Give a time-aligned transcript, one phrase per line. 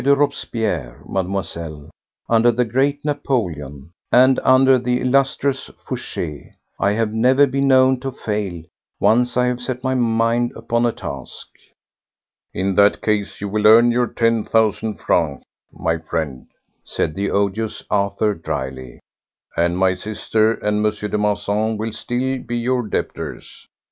[0.01, 1.91] de Robespierre, Mademoiselle,
[2.27, 6.53] under the great Napoléon, and under the illustrious Fouché!
[6.79, 8.63] I have never been known to fail,
[8.99, 11.49] once I have set my mind upon a task."
[12.51, 16.47] "In that case you will earn your ten thousand francs, my friend,"
[16.83, 19.01] said the odious Arthur drily,
[19.55, 20.91] "and my sister and M.
[20.91, 23.67] de Marsan will still be your debtors.